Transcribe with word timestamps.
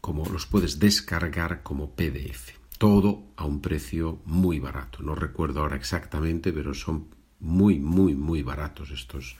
como 0.00 0.26
los 0.26 0.46
puedes 0.46 0.80
descargar 0.80 1.62
como 1.62 1.90
PDF. 1.90 2.57
Todo 2.78 3.24
a 3.36 3.44
un 3.44 3.60
precio 3.60 4.20
muy 4.24 4.60
barato. 4.60 5.02
No 5.02 5.14
recuerdo 5.14 5.60
ahora 5.60 5.76
exactamente, 5.76 6.52
pero 6.52 6.74
son 6.74 7.08
muy, 7.40 7.78
muy, 7.78 8.14
muy 8.14 8.42
baratos 8.42 8.90
estos, 8.90 9.36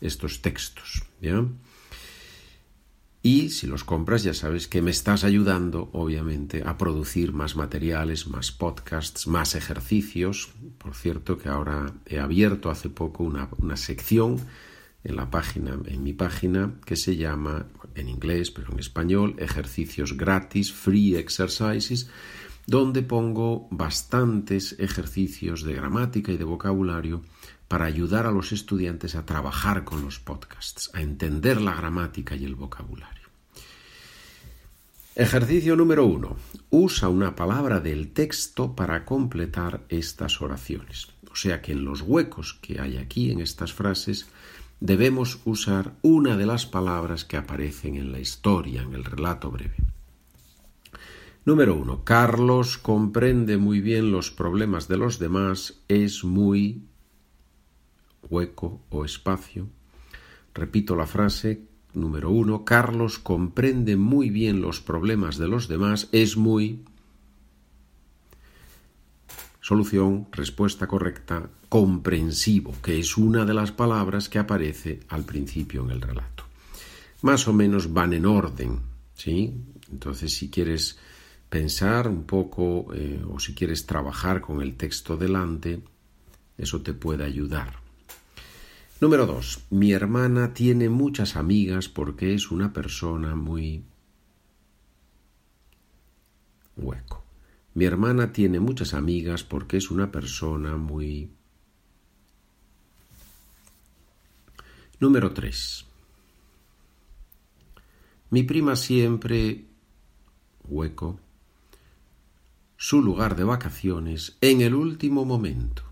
estos 0.00 0.40
textos. 0.40 1.02
Y 3.22 3.50
si 3.50 3.66
los 3.66 3.82
compras 3.82 4.22
ya 4.22 4.34
sabes 4.34 4.68
que 4.68 4.82
me 4.82 4.92
estás 4.92 5.24
ayudando, 5.24 5.90
obviamente, 5.92 6.62
a 6.64 6.78
producir 6.78 7.32
más 7.32 7.56
materiales, 7.56 8.28
más 8.28 8.52
podcasts, 8.52 9.26
más 9.26 9.56
ejercicios. 9.56 10.50
Por 10.78 10.94
cierto, 10.94 11.36
que 11.36 11.48
ahora 11.48 11.92
he 12.06 12.20
abierto 12.20 12.70
hace 12.70 12.88
poco 12.88 13.24
una, 13.24 13.48
una 13.58 13.76
sección 13.76 14.38
en 15.02 15.16
la 15.16 15.28
página, 15.28 15.76
en 15.86 16.04
mi 16.04 16.12
página, 16.12 16.74
que 16.84 16.94
se 16.94 17.16
llama, 17.16 17.66
en 17.96 18.08
inglés, 18.08 18.52
pero 18.52 18.72
en 18.72 18.78
español, 18.78 19.34
ejercicios 19.38 20.16
gratis, 20.16 20.72
free 20.72 21.16
exercises, 21.16 22.08
donde 22.66 23.02
pongo 23.02 23.68
bastantes 23.70 24.76
ejercicios 24.78 25.62
de 25.62 25.74
gramática 25.74 26.32
y 26.32 26.36
de 26.36 26.44
vocabulario 26.44 27.22
para 27.68 27.84
ayudar 27.84 28.26
a 28.26 28.32
los 28.32 28.52
estudiantes 28.52 29.14
a 29.14 29.24
trabajar 29.24 29.84
con 29.84 30.02
los 30.02 30.18
podcasts, 30.20 30.90
a 30.94 31.02
entender 31.02 31.60
la 31.60 31.74
gramática 31.74 32.36
y 32.36 32.44
el 32.44 32.54
vocabulario. 32.54 33.26
Ejercicio 35.14 35.76
número 35.76 36.04
uno. 36.04 36.36
Usa 36.70 37.08
una 37.08 37.34
palabra 37.34 37.80
del 37.80 38.12
texto 38.12 38.76
para 38.76 39.04
completar 39.04 39.84
estas 39.88 40.42
oraciones. 40.42 41.08
O 41.30 41.36
sea 41.36 41.62
que 41.62 41.72
en 41.72 41.84
los 41.84 42.02
huecos 42.02 42.58
que 42.60 42.80
hay 42.80 42.98
aquí 42.98 43.30
en 43.30 43.40
estas 43.40 43.72
frases 43.72 44.26
debemos 44.80 45.40
usar 45.44 45.94
una 46.02 46.36
de 46.36 46.46
las 46.46 46.66
palabras 46.66 47.24
que 47.24 47.38
aparecen 47.38 47.96
en 47.96 48.12
la 48.12 48.20
historia, 48.20 48.82
en 48.82 48.92
el 48.92 49.04
relato 49.04 49.50
breve. 49.50 49.85
Número 51.46 51.76
uno. 51.76 52.02
Carlos 52.02 52.76
comprende 52.76 53.56
muy 53.56 53.80
bien 53.80 54.10
los 54.10 54.32
problemas 54.32 54.88
de 54.88 54.98
los 54.98 55.20
demás, 55.20 55.80
es 55.86 56.24
muy 56.24 56.82
hueco 58.28 58.82
o 58.90 59.04
espacio. 59.04 59.68
Repito 60.52 60.96
la 60.96 61.06
frase, 61.06 61.62
Número 61.94 62.30
uno, 62.30 62.64
Carlos 62.64 63.18
comprende 63.18 63.96
muy 63.96 64.28
bien 64.28 64.60
los 64.60 64.82
problemas 64.82 65.38
de 65.38 65.48
los 65.48 65.66
demás, 65.66 66.08
es 66.12 66.36
muy... 66.36 66.84
Solución, 69.62 70.28
respuesta 70.30 70.86
correcta, 70.86 71.48
comprensivo, 71.70 72.74
que 72.82 72.98
es 72.98 73.16
una 73.16 73.46
de 73.46 73.54
las 73.54 73.72
palabras 73.72 74.28
que 74.28 74.38
aparece 74.38 75.00
al 75.08 75.24
principio 75.24 75.84
en 75.84 75.90
el 75.90 76.02
relato. 76.02 76.44
Más 77.22 77.48
o 77.48 77.54
menos 77.54 77.92
van 77.94 78.12
en 78.12 78.26
orden, 78.26 78.80
¿sí? 79.14 79.54
Entonces, 79.90 80.34
si 80.34 80.50
quieres 80.50 80.98
pensar 81.48 82.08
un 82.08 82.24
poco 82.24 82.92
eh, 82.94 83.22
o 83.28 83.38
si 83.38 83.54
quieres 83.54 83.86
trabajar 83.86 84.40
con 84.40 84.60
el 84.62 84.76
texto 84.76 85.16
delante, 85.16 85.82
eso 86.58 86.82
te 86.82 86.94
puede 86.94 87.24
ayudar. 87.24 87.80
Número 89.00 89.26
dos. 89.26 89.60
Mi 89.70 89.92
hermana 89.92 90.54
tiene 90.54 90.88
muchas 90.88 91.36
amigas 91.36 91.88
porque 91.88 92.34
es 92.34 92.50
una 92.50 92.72
persona 92.72 93.34
muy 93.34 93.84
hueco. 96.76 97.22
Mi 97.74 97.84
hermana 97.84 98.32
tiene 98.32 98.58
muchas 98.58 98.94
amigas 98.94 99.44
porque 99.44 99.76
es 99.76 99.90
una 99.90 100.10
persona 100.10 100.76
muy... 100.76 101.30
Número 104.98 105.34
tres. 105.34 105.84
Mi 108.30 108.42
prima 108.44 108.76
siempre 108.76 109.66
hueco 110.64 111.20
su 112.88 113.02
lugar 113.02 113.34
de 113.34 113.42
vacaciones 113.42 114.38
en 114.40 114.60
el 114.60 114.72
último 114.72 115.24
momento. 115.24 115.82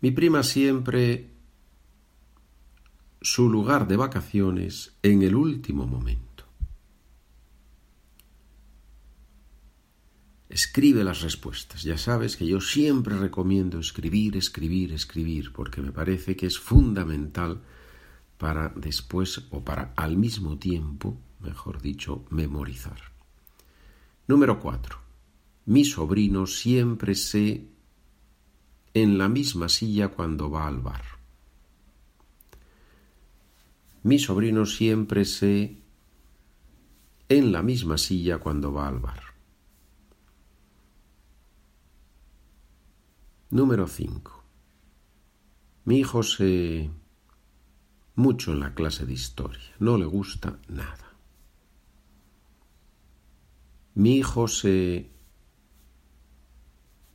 Mi 0.00 0.12
prima 0.12 0.44
siempre 0.44 1.30
su 3.20 3.50
lugar 3.50 3.88
de 3.88 3.96
vacaciones 3.96 4.94
en 5.02 5.22
el 5.22 5.34
último 5.34 5.84
momento. 5.84 6.44
Escribe 10.48 11.02
las 11.02 11.22
respuestas. 11.22 11.82
Ya 11.82 11.98
sabes 11.98 12.36
que 12.36 12.46
yo 12.46 12.60
siempre 12.60 13.18
recomiendo 13.18 13.80
escribir, 13.80 14.36
escribir, 14.36 14.92
escribir, 14.92 15.52
porque 15.52 15.82
me 15.82 15.90
parece 15.90 16.36
que 16.36 16.46
es 16.46 16.56
fundamental 16.56 17.60
para 18.38 18.68
después 18.76 19.42
o 19.50 19.64
para 19.64 19.92
al 19.96 20.16
mismo 20.16 20.56
tiempo, 20.56 21.18
mejor 21.40 21.82
dicho, 21.82 22.24
memorizar. 22.30 23.11
Número 24.32 24.58
cuatro. 24.58 24.98
Mi 25.66 25.84
sobrino 25.84 26.46
siempre 26.46 27.14
se 27.14 27.68
en 28.94 29.18
la 29.18 29.28
misma 29.28 29.68
silla 29.68 30.08
cuando 30.08 30.50
va 30.50 30.66
al 30.68 30.78
bar. 30.78 31.04
Mi 34.04 34.18
sobrino 34.18 34.64
siempre 34.64 35.26
se 35.26 35.76
en 37.28 37.52
la 37.52 37.60
misma 37.60 37.98
silla 37.98 38.38
cuando 38.38 38.72
va 38.72 38.88
al 38.88 39.00
bar. 39.00 39.22
Número 43.50 43.86
5. 43.86 44.44
Mi 45.84 45.98
hijo 45.98 46.22
se 46.22 46.90
mucho 48.14 48.52
en 48.52 48.60
la 48.60 48.72
clase 48.72 49.04
de 49.04 49.12
historia. 49.12 49.74
No 49.78 49.98
le 49.98 50.06
gusta 50.06 50.58
nada. 50.68 51.11
Mi 53.94 54.16
hijo 54.16 54.48
se 54.48 55.10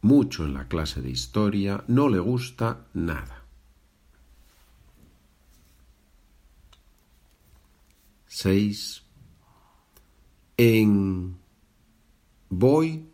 mucho 0.02 0.46
en 0.46 0.54
la 0.54 0.68
clase 0.68 1.02
de 1.02 1.10
historia, 1.10 1.84
no 1.88 2.10
le 2.10 2.20
gusta 2.20 2.88
nada. 2.94 3.44
6. 8.28 9.04
En 10.58 11.38
voy, 12.50 13.06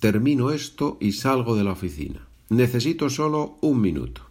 termino 0.00 0.50
esto 0.50 0.98
y 1.00 1.12
salgo 1.12 1.54
de 1.56 1.64
la 1.64 1.72
oficina. 1.72 2.26
Necesito 2.48 3.10
solo 3.10 3.58
un 3.60 3.80
minuto. 3.80 4.22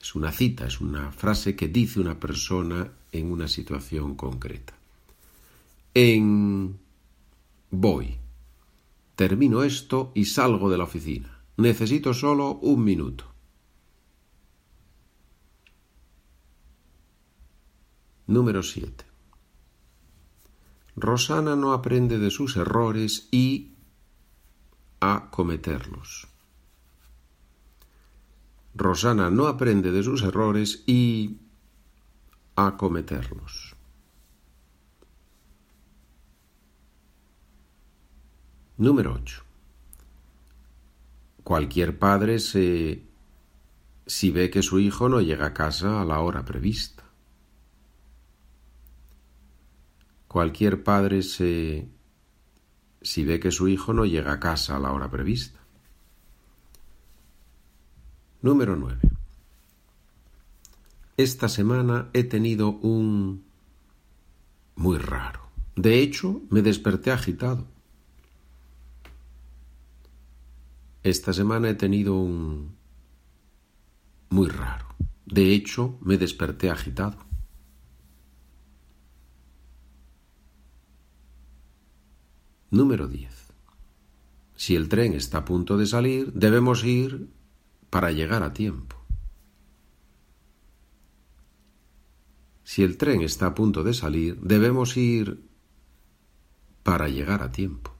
Es 0.00 0.14
una 0.14 0.32
cita, 0.32 0.66
es 0.66 0.80
una 0.80 1.12
frase 1.12 1.54
que 1.54 1.68
dice 1.68 2.00
una 2.00 2.18
persona 2.18 2.92
en 3.12 3.30
una 3.30 3.46
situación 3.46 4.16
concreta. 4.16 4.74
En 5.94 6.78
voy, 7.72 8.22
Termino 9.16 9.62
esto 9.62 10.10
y 10.14 10.24
salgo 10.24 10.70
de 10.70 10.78
la 10.78 10.84
oficina. 10.84 11.44
Necesito 11.56 12.14
solo 12.14 12.54
un 12.54 12.82
minuto. 12.82 13.26
Número 18.26 18.62
7. 18.62 19.04
Rosana 20.96 21.56
no 21.56 21.72
aprende 21.72 22.18
de 22.18 22.30
sus 22.30 22.56
errores 22.56 23.28
y 23.30 23.74
a 25.00 25.30
cometerlos. 25.30 26.28
Rosana 28.74 29.30
no 29.30 29.46
aprende 29.46 29.92
de 29.92 30.02
sus 30.02 30.22
errores 30.22 30.84
y 30.86 31.38
a 32.56 32.76
cometerlos. 32.76 33.76
Número 38.76 39.14
8. 39.14 39.42
Cualquier 41.44 41.98
padre 41.98 42.38
se 42.38 43.02
si 44.06 44.30
ve 44.30 44.50
que 44.50 44.62
su 44.62 44.78
hijo 44.78 45.08
no 45.08 45.20
llega 45.20 45.46
a 45.46 45.54
casa 45.54 46.00
a 46.00 46.04
la 46.04 46.20
hora 46.20 46.44
prevista. 46.44 47.04
Cualquier 50.28 50.82
padre 50.82 51.22
se 51.22 51.88
si 53.02 53.24
ve 53.24 53.40
que 53.40 53.50
su 53.50 53.68
hijo 53.68 53.92
no 53.92 54.04
llega 54.04 54.32
a 54.32 54.40
casa 54.40 54.76
a 54.76 54.78
la 54.78 54.92
hora 54.92 55.10
prevista. 55.10 55.60
Número 58.40 58.76
9. 58.76 58.98
Esta 61.16 61.48
semana 61.48 62.08
he 62.12 62.24
tenido 62.24 62.70
un 62.70 63.44
muy 64.74 64.98
raro. 64.98 65.40
De 65.76 66.00
hecho, 66.00 66.40
me 66.50 66.62
desperté 66.62 67.10
agitado. 67.10 67.71
Esta 71.02 71.32
semana 71.32 71.68
he 71.68 71.74
tenido 71.74 72.14
un 72.14 72.76
muy 74.30 74.48
raro. 74.48 74.86
De 75.26 75.52
hecho, 75.52 75.98
me 76.00 76.16
desperté 76.16 76.70
agitado. 76.70 77.18
Número 82.70 83.08
10. 83.08 83.30
Si 84.56 84.76
el 84.76 84.88
tren 84.88 85.12
está 85.12 85.38
a 85.38 85.44
punto 85.44 85.76
de 85.76 85.86
salir, 85.86 86.32
debemos 86.32 86.84
ir 86.84 87.28
para 87.90 88.12
llegar 88.12 88.42
a 88.42 88.52
tiempo. 88.54 88.96
Si 92.62 92.82
el 92.82 92.96
tren 92.96 93.20
está 93.20 93.48
a 93.48 93.54
punto 93.54 93.82
de 93.82 93.92
salir, 93.92 94.40
debemos 94.40 94.96
ir 94.96 95.42
para 96.82 97.08
llegar 97.08 97.42
a 97.42 97.52
tiempo. 97.52 97.91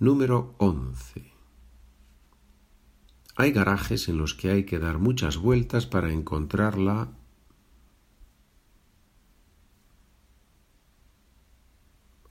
Número 0.00 0.54
11. 0.56 1.30
Hay 3.36 3.52
garajes 3.52 4.08
en 4.08 4.16
los 4.16 4.34
que 4.34 4.50
hay 4.50 4.64
que 4.64 4.78
dar 4.78 4.98
muchas 4.98 5.36
vueltas 5.36 5.84
para 5.84 6.10
encontrarla 6.10 7.10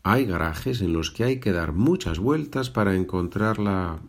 Hay 0.01 0.25
garajes 0.25 0.81
en 0.81 0.93
los 0.93 1.11
que 1.11 1.23
hay 1.23 1.39
que 1.39 1.51
dar 1.51 1.71
muchas 1.71 2.17
vueltas 2.17 2.71
para 2.71 2.95
encontrarla 2.95 3.99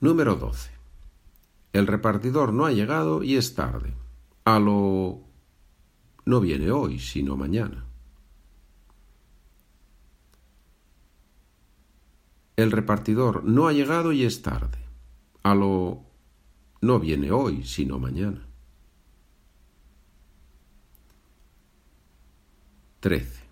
Número 0.00 0.36
12. 0.36 0.70
El 1.72 1.88
repartidor 1.88 2.52
no 2.52 2.66
ha 2.66 2.70
llegado 2.70 3.24
y 3.24 3.34
es 3.34 3.56
tarde. 3.56 3.94
A 4.44 4.60
lo... 4.60 5.33
no 6.24 6.40
viene 6.40 6.70
hoy, 6.70 6.98
sino 6.98 7.36
mañana. 7.36 7.84
El 12.56 12.70
repartidor 12.70 13.44
no 13.44 13.66
ha 13.66 13.72
llegado 13.72 14.12
y 14.12 14.24
es 14.24 14.42
tarde. 14.42 14.78
A 15.42 15.54
lo... 15.54 16.04
no 16.80 17.00
viene 17.00 17.32
hoy, 17.32 17.64
sino 17.64 17.98
mañana. 17.98 18.46
13. 23.00 23.44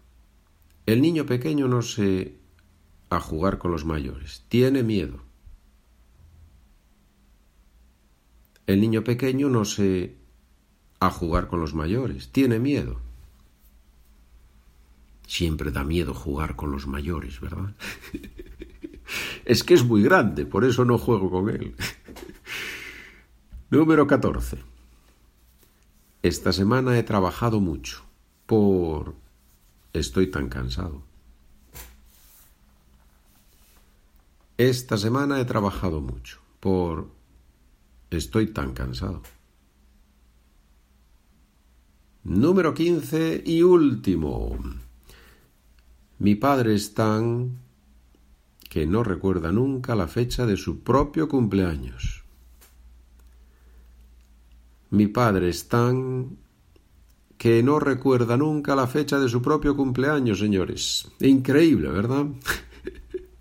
El 0.87 1.03
niño 1.03 1.27
pequeño 1.27 1.69
no 1.69 1.83
se 1.83 2.39
a 3.11 3.21
jugar 3.21 3.59
con 3.59 3.71
los 3.71 3.85
mayores. 3.85 4.45
Tiene 4.49 4.83
miedo. 4.83 5.21
El 8.67 8.81
niño 8.81 9.05
pequeño 9.05 9.51
no 9.51 9.67
se 9.67 10.22
a 11.07 11.11
jugar 11.11 11.49
con 11.49 11.61
los 11.61 11.75
mayores, 11.75 12.31
tiene 12.31 12.59
miedo. 12.59 13.01
Siempre 15.27 15.71
da 15.71 15.85
miedo 15.85 16.15
jugar 16.15 16.55
con 16.57 16.71
los 16.71 16.87
mayores, 16.87 17.41
¿verdad? 17.41 17.75
es 19.45 19.65
que 19.65 19.75
es 19.75 19.85
muy 19.85 20.03
grande, 20.03 20.47
por 20.47 20.65
eso 20.65 20.85
no 20.85 20.99
juego 20.99 21.31
con 21.31 21.49
él. 21.51 21.75
Número 23.71 24.07
14. 24.07 24.59
Esta 26.23 26.53
semana 26.53 26.99
he 26.99 27.03
trabajado 27.03 27.59
mucho 27.59 28.03
por... 28.47 29.15
Estoy 29.93 30.31
tan 30.31 30.49
cansado. 30.49 31.03
Esta 34.57 34.97
semana 34.97 35.41
he 35.41 35.45
trabajado 35.45 36.01
mucho 36.01 36.39
por 36.61 37.09
Estoy 38.17 38.49
tan 38.49 38.75
cansado. 38.75 39.23
Número 42.25 42.73
15 42.73 43.43
y 43.45 43.63
último. 43.63 44.57
Mi 46.19 46.35
padre 46.37 46.75
es 46.75 46.95
tan 46.95 47.59
que 48.69 48.87
no 48.87 49.03
recuerda 49.03 49.53
nunca 49.53 49.95
la 49.95 50.07
fecha 50.07 50.47
de 50.47 50.57
su 50.57 50.81
propio 50.81 51.29
cumpleaños. 51.29 52.25
Mi 54.91 55.09
padre 55.09 55.49
es 55.49 55.69
tan 55.69 56.39
que 57.39 57.63
no 57.63 57.81
recuerda 57.81 58.37
nunca 58.37 58.77
la 58.77 58.87
fecha 58.87 59.19
de 59.19 59.29
su 59.29 59.43
propio 59.43 59.77
cumpleaños, 59.77 60.39
señores. 60.39 61.11
Increíble, 61.21 61.89
¿verdad? 61.89 62.27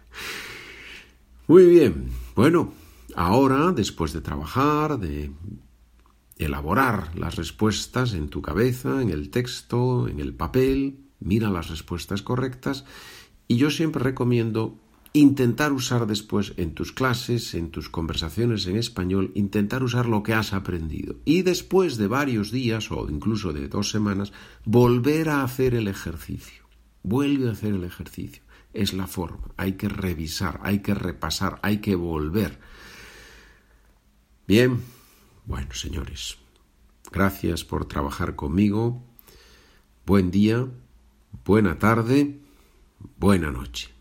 Muy 1.47 1.65
bien. 1.65 2.05
Bueno, 2.35 2.73
Ahora, 3.15 3.71
después 3.71 4.13
de 4.13 4.21
trabajar, 4.21 4.97
de 4.97 5.31
elaborar 6.45 7.17
las 7.17 7.35
respuestas 7.35 8.13
en 8.13 8.29
tu 8.29 8.41
cabeza, 8.41 9.01
en 9.01 9.09
el 9.09 9.29
texto, 9.29 10.07
en 10.07 10.19
el 10.19 10.33
papel, 10.33 10.99
mira 11.19 11.49
las 11.49 11.69
respuestas 11.69 12.21
correctas 12.21 12.85
y 13.47 13.57
yo 13.57 13.69
siempre 13.69 14.03
recomiendo 14.03 14.79
intentar 15.13 15.73
usar 15.73 16.07
después 16.07 16.53
en 16.57 16.73
tus 16.73 16.91
clases, 16.91 17.53
en 17.53 17.69
tus 17.69 17.89
conversaciones 17.89 18.65
en 18.67 18.77
español, 18.77 19.31
intentar 19.35 19.83
usar 19.83 20.05
lo 20.05 20.23
que 20.23 20.33
has 20.33 20.53
aprendido. 20.53 21.17
Y 21.25 21.41
después 21.41 21.97
de 21.97 22.07
varios 22.07 22.51
días 22.51 22.91
o 22.91 23.09
incluso 23.09 23.51
de 23.51 23.67
dos 23.67 23.89
semanas, 23.89 24.31
volver 24.63 25.29
a 25.29 25.43
hacer 25.43 25.75
el 25.75 25.87
ejercicio. 25.87 26.63
Vuelve 27.03 27.49
a 27.49 27.51
hacer 27.51 27.73
el 27.73 27.83
ejercicio. 27.83 28.43
Es 28.73 28.93
la 28.93 29.07
forma. 29.07 29.49
Hay 29.57 29.73
que 29.73 29.89
revisar, 29.89 30.61
hay 30.63 30.79
que 30.79 30.93
repasar, 30.93 31.59
hay 31.61 31.79
que 31.79 31.95
volver. 31.95 32.59
Bien, 34.47 34.79
bueno, 35.45 35.73
señores, 35.73 36.37
gracias 37.11 37.63
por 37.63 37.85
trabajar 37.85 38.35
conmigo. 38.35 39.01
Buen 40.05 40.31
día, 40.31 40.67
buena 41.45 41.79
tarde, 41.79 42.39
buena 43.17 43.51
noche. 43.51 44.00